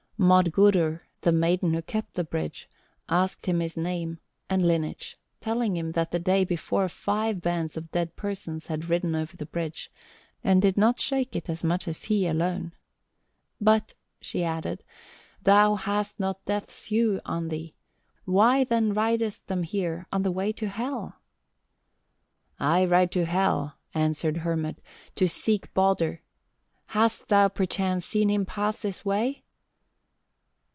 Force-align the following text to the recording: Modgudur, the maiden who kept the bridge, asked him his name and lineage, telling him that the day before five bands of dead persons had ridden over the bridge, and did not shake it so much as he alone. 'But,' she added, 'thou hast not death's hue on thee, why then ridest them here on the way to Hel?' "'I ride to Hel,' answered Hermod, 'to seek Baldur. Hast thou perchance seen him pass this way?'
Modgudur, 0.21 1.01
the 1.21 1.31
maiden 1.31 1.73
who 1.73 1.81
kept 1.81 2.13
the 2.13 2.23
bridge, 2.23 2.69
asked 3.09 3.47
him 3.47 3.59
his 3.59 3.75
name 3.75 4.19
and 4.51 4.61
lineage, 4.63 5.17
telling 5.39 5.75
him 5.75 5.93
that 5.93 6.11
the 6.11 6.19
day 6.19 6.45
before 6.45 6.87
five 6.87 7.41
bands 7.41 7.75
of 7.75 7.89
dead 7.89 8.15
persons 8.15 8.67
had 8.67 8.85
ridden 8.87 9.15
over 9.15 9.35
the 9.35 9.47
bridge, 9.47 9.91
and 10.43 10.61
did 10.61 10.77
not 10.77 11.01
shake 11.01 11.35
it 11.35 11.47
so 11.47 11.67
much 11.67 11.87
as 11.87 12.03
he 12.03 12.27
alone. 12.27 12.75
'But,' 13.59 13.95
she 14.21 14.43
added, 14.43 14.83
'thou 15.41 15.73
hast 15.73 16.19
not 16.19 16.45
death's 16.45 16.85
hue 16.85 17.19
on 17.25 17.47
thee, 17.47 17.73
why 18.23 18.63
then 18.63 18.93
ridest 18.93 19.47
them 19.47 19.63
here 19.63 20.05
on 20.11 20.21
the 20.21 20.31
way 20.31 20.51
to 20.53 20.67
Hel?' 20.67 21.15
"'I 22.59 22.85
ride 22.85 23.11
to 23.13 23.25
Hel,' 23.25 23.73
answered 23.95 24.37
Hermod, 24.37 24.83
'to 25.15 25.27
seek 25.27 25.73
Baldur. 25.73 26.21
Hast 26.89 27.27
thou 27.29 27.47
perchance 27.47 28.05
seen 28.05 28.29
him 28.29 28.45
pass 28.45 28.83
this 28.83 29.03
way?' 29.03 29.39